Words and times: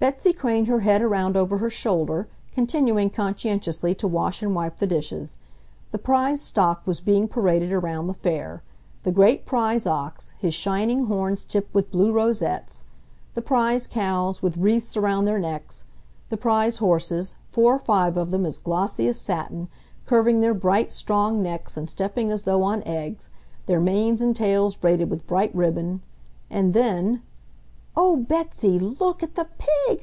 Betsy 0.00 0.34
craned 0.34 0.68
her 0.68 0.80
head 0.80 1.00
around 1.00 1.34
over 1.34 1.56
her 1.56 1.70
shoulder, 1.70 2.28
continuing 2.52 3.08
conscientiously 3.08 3.94
to 3.94 4.06
wash 4.06 4.42
and 4.42 4.54
wipe 4.54 4.76
the 4.76 4.86
dishes. 4.86 5.38
The 5.92 5.98
prize 5.98 6.42
stock 6.42 6.82
was 6.84 7.00
being 7.00 7.26
paraded 7.26 7.72
around 7.72 8.08
the 8.08 8.12
Fair; 8.12 8.62
the 9.02 9.12
great 9.12 9.46
prize 9.46 9.86
ox, 9.86 10.34
his 10.38 10.52
shining 10.52 11.06
horns 11.06 11.46
tipped 11.46 11.72
with 11.74 11.90
blue 11.90 12.12
rosettes; 12.12 12.84
the 13.32 13.40
prize 13.40 13.86
cows, 13.86 14.42
with 14.42 14.58
wreaths 14.58 14.94
around 14.94 15.24
their 15.24 15.38
necks; 15.38 15.86
the 16.28 16.36
prize 16.36 16.76
horses, 16.76 17.34
four 17.50 17.74
or 17.76 17.78
five 17.78 18.18
of 18.18 18.30
them 18.30 18.44
as 18.44 18.58
glossy 18.58 19.08
as 19.08 19.18
satin, 19.18 19.70
curving 20.04 20.40
their 20.40 20.52
bright, 20.52 20.92
strong 20.92 21.42
necks 21.42 21.78
and 21.78 21.88
stepping 21.88 22.30
as 22.30 22.42
though 22.42 22.62
on 22.62 22.82
eggs, 22.82 23.30
their 23.64 23.80
manes 23.80 24.20
and 24.20 24.36
tails 24.36 24.76
braided 24.76 25.08
with 25.08 25.26
bright 25.26 25.54
ribbon; 25.56 26.02
and 26.50 26.74
then, 26.74 27.22
"Oh, 27.96 28.16
Betsy, 28.16 28.78
LOOK 28.80 29.22
at 29.22 29.34
the 29.34 29.46
pig!" 29.56 29.70